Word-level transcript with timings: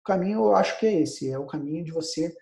O 0.00 0.04
caminho 0.04 0.44
eu 0.46 0.56
acho 0.56 0.78
que 0.78 0.86
é 0.86 1.02
esse, 1.02 1.30
é 1.30 1.38
o 1.38 1.46
caminho 1.46 1.84
de 1.84 1.92
você, 1.92 2.34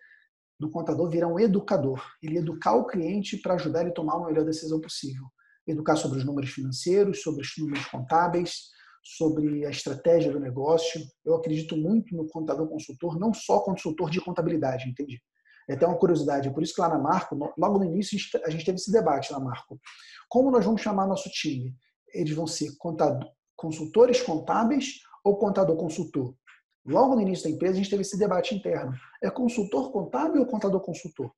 do 0.59 0.71
contador, 0.71 1.09
virar 1.09 1.29
um 1.29 1.39
educador. 1.39 2.03
Ele 2.23 2.39
educar 2.39 2.75
o 2.75 2.87
cliente 2.87 3.37
para 3.37 3.55
ajudar 3.55 3.81
ele 3.81 3.91
a 3.91 3.95
tomar 3.95 4.17
a 4.17 4.27
melhor 4.27 4.45
decisão 4.45 4.81
possível. 4.81 5.25
Educar 5.67 5.97
sobre 5.97 6.19
os 6.19 6.25
números 6.25 6.51
financeiros, 6.51 7.23
sobre 7.23 7.43
os 7.43 7.53
números 7.59 7.85
contábeis, 7.87 8.71
sobre 9.03 9.65
a 9.65 9.71
estratégia 9.71 10.33
do 10.33 10.41
negócio. 10.41 11.01
Eu 11.25 11.35
acredito 11.35 11.77
muito 11.77 12.17
no 12.17 12.29
contador 12.29 12.69
consultor, 12.69 13.19
não 13.19 13.33
só 13.33 13.61
consultor 13.61 14.11
de 14.11 14.21
contabilidade, 14.21 14.89
entende? 14.89 15.21
É 15.69 15.75
até 15.75 15.87
uma 15.87 15.99
curiosidade, 15.99 16.51
por 16.53 16.63
isso 16.63 16.75
que 16.75 16.81
lá 16.81 16.89
na 16.89 16.99
Marco, 16.99 17.37
logo 17.59 17.79
no 17.79 17.85
início, 17.85 18.19
a 18.45 18.51
gente 18.51 18.65
teve 18.65 18.77
esse 18.77 18.91
debate 18.91 19.31
na 19.33 19.39
Marco. 19.39 19.79
Como 20.29 20.51
nós 20.51 20.65
vamos 20.65 20.81
chamar 20.81 21.07
nosso 21.07 21.29
time? 21.29 21.77
Eles 22.15 22.35
vão 22.35 22.47
ser 22.47 22.75
contador, 22.79 23.31
consultores 23.55 24.23
contábeis 24.23 25.01
ou 25.23 25.37
contador 25.37 25.77
consultor? 25.77 26.35
Logo 26.87 27.15
no 27.15 27.21
início 27.21 27.45
da 27.45 27.51
empresa, 27.51 27.75
a 27.75 27.77
gente 27.77 27.91
teve 27.91 28.03
esse 28.03 28.19
debate 28.19 28.55
interno. 28.55 28.93
É 29.23 29.31
consultor 29.31 29.93
contábil 29.93 30.41
ou 30.41 30.47
contador 30.47 30.81
consultor? 30.81 31.31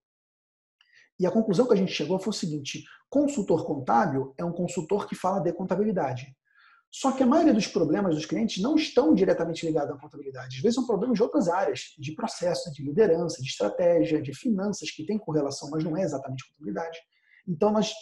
E 1.19 1.27
a 1.27 1.31
conclusão 1.31 1.67
que 1.67 1.75
a 1.75 1.77
gente 1.77 1.93
chegou 1.93 2.19
foi 2.19 2.31
o 2.31 2.35
seguinte: 2.35 2.85
consultor 3.09 3.67
contábil 3.67 4.35
é 4.39 4.45
um 4.45 4.53
consultor 4.53 5.07
que 5.07 5.15
fala 5.15 5.41
de 5.41 5.53
contabilidade. 5.53 6.35
Só 6.93 7.13
que 7.13 7.23
a 7.23 7.27
maioria 7.27 7.55
dos 7.55 7.69
problemas 7.69 8.17
dos 8.17 8.27
clientes 8.27 8.61
não 8.61 8.75
estão 8.75 9.15
diretamente 9.15 9.65
ligados 9.65 9.95
à 9.95 9.99
contabilidade. 9.99 10.57
Às 10.57 10.63
vezes 10.63 10.75
são 10.75 10.87
problemas 10.87 11.17
de 11.17 11.23
outras 11.23 11.49
áreas, 11.49 11.95
de 11.97 12.13
processo, 12.17 12.73
de 12.73 12.83
liderança, 12.83 13.41
de 13.41 13.49
estratégia, 13.49 14.21
de 14.21 14.35
finanças, 14.35 14.91
que 14.91 15.07
tem 15.07 15.17
correlação, 15.17 15.71
mas 15.71 15.85
não 15.85 15.97
é 15.97 16.03
exatamente 16.03 16.49
contabilidade. 16.49 16.99
Então 17.47 17.71
nós 17.71 17.93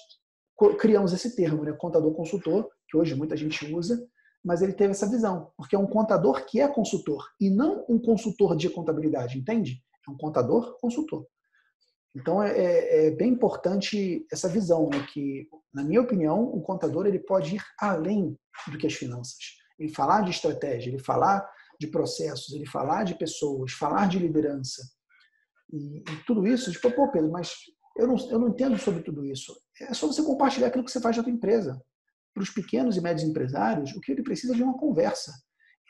criamos 0.79 1.13
esse 1.13 1.37
termo, 1.37 1.65
né, 1.65 1.73
contador 1.73 2.15
consultor, 2.15 2.69
que 2.89 2.97
hoje 2.97 3.15
muita 3.15 3.37
gente 3.37 3.73
usa, 3.75 4.03
mas 4.49 4.63
ele 4.63 4.73
teve 4.73 4.93
essa 4.93 5.07
visão, 5.07 5.53
porque 5.59 5.77
é 5.77 5.79
um 5.79 5.87
contador 5.87 6.47
que 6.47 6.59
é 6.59 6.67
consultor 6.67 7.23
e 7.39 7.51
não 7.51 7.85
um 7.87 7.99
consultor 7.99 8.57
de 8.57 8.71
contabilidade, 8.71 9.37
entende? 9.37 9.85
É 10.09 10.11
um 10.11 10.17
contador 10.17 10.79
consultor. 10.81 11.27
Então 12.17 12.43
é, 12.43 12.57
é, 12.57 13.07
é 13.09 13.11
bem 13.11 13.33
importante 13.33 14.27
essa 14.33 14.49
visão, 14.49 14.89
né, 14.89 15.07
que 15.13 15.47
na 15.71 15.85
minha 15.85 16.01
opinião 16.01 16.45
o 16.45 16.63
contador 16.63 17.07
ele 17.07 17.19
pode 17.19 17.57
ir 17.57 17.63
além 17.79 18.39
do 18.73 18.79
que 18.79 18.87
as 18.87 18.95
finanças. 18.95 19.37
Ele 19.79 19.93
falar 19.93 20.23
de 20.23 20.31
estratégia, 20.31 20.89
ele 20.89 20.99
falar 20.99 21.47
de 21.79 21.87
processos, 21.89 22.55
ele 22.55 22.65
falar 22.65 23.05
de 23.05 23.17
pessoas, 23.17 23.73
falar 23.73 24.09
de 24.09 24.19
liderança. 24.19 24.81
E, 25.71 25.99
e 25.99 26.25
tudo 26.27 26.47
isso, 26.47 26.73
tipo, 26.73 26.91
pô, 26.93 27.11
Pedro, 27.11 27.31
mas 27.31 27.53
eu 27.99 28.07
não, 28.07 28.17
eu 28.31 28.39
não 28.39 28.49
entendo 28.49 28.79
sobre 28.79 29.03
tudo 29.03 29.27
isso. 29.27 29.55
É 29.79 29.93
só 29.93 30.07
você 30.07 30.23
compartilhar 30.23 30.69
aquilo 30.69 30.85
que 30.85 30.91
você 30.91 31.03
faz 31.03 31.19
na 31.19 31.23
sua 31.23 31.31
empresa. 31.31 31.79
Para 32.39 32.45
os 32.45 32.51
pequenos 32.51 32.97
e 32.97 33.01
médios 33.01 33.29
empresários, 33.29 33.91
o 33.97 34.01
que 34.01 34.13
ele 34.13 34.23
precisa 34.23 34.53
é 34.53 34.57
de 34.57 34.63
uma 34.63 34.79
conversa. 34.79 35.33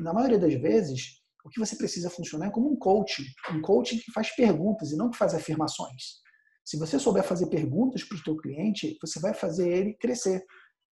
E 0.00 0.02
na 0.02 0.14
maioria 0.14 0.38
das 0.38 0.54
vezes, 0.54 1.20
o 1.44 1.50
que 1.50 1.60
você 1.60 1.76
precisa 1.76 2.08
funcionar 2.08 2.46
é 2.46 2.50
como 2.50 2.72
um 2.72 2.76
coaching. 2.76 3.26
Um 3.52 3.60
coaching 3.60 3.98
que 3.98 4.10
faz 4.12 4.34
perguntas 4.34 4.90
e 4.90 4.96
não 4.96 5.10
que 5.10 5.18
faz 5.18 5.34
afirmações. 5.34 6.22
Se 6.64 6.78
você 6.78 6.98
souber 6.98 7.22
fazer 7.22 7.48
perguntas 7.48 8.02
para 8.02 8.16
o 8.16 8.20
seu 8.20 8.34
cliente, 8.38 8.96
você 8.98 9.20
vai 9.20 9.34
fazer 9.34 9.68
ele 9.68 9.92
crescer 9.92 10.42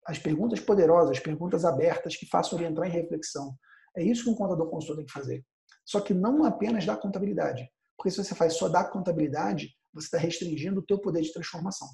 as 0.07 0.17
perguntas 0.17 0.59
poderosas, 0.59 1.17
as 1.17 1.23
perguntas 1.23 1.65
abertas 1.65 2.15
que 2.15 2.25
façam 2.25 2.57
ele 2.57 2.69
entrar 2.69 2.87
em 2.87 2.91
reflexão. 2.91 3.55
É 3.95 4.03
isso 4.03 4.23
que 4.23 4.31
um 4.31 4.35
contador 4.35 4.71
consultor 4.71 4.95
tem 4.95 5.05
que 5.05 5.13
fazer. 5.13 5.45
Só 5.85 6.01
que 6.01 6.15
não 6.15 6.45
apenas 6.45 6.83
da 6.83 6.97
contabilidade. 6.97 7.69
Porque 7.95 8.09
se 8.09 8.17
você 8.17 8.33
faz 8.33 8.55
só 8.55 8.67
da 8.69 8.83
contabilidade, 8.83 9.69
você 9.93 10.07
está 10.07 10.17
restringindo 10.17 10.79
o 10.79 10.83
teu 10.83 10.99
poder 10.99 11.21
de 11.21 11.31
transformação. 11.31 11.89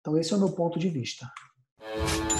Então 0.00 0.16
esse 0.16 0.32
é 0.32 0.36
o 0.36 0.40
meu 0.40 0.54
ponto 0.54 0.78
de 0.78 0.88
vista. 0.88 1.28
Thank 1.96 2.32
you. 2.32 2.33